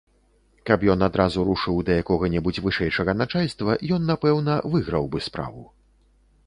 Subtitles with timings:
[0.69, 5.63] Каб ён адразу рушыў да якога небудзь вышэйшага начальства, ён напэўна выграў бы справу.